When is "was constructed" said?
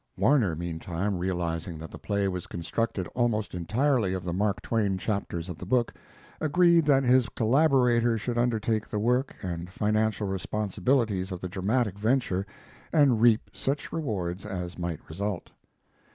2.27-3.05